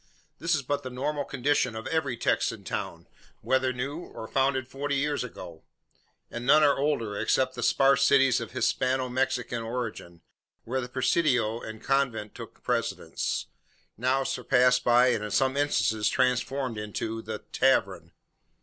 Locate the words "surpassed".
14.23-14.83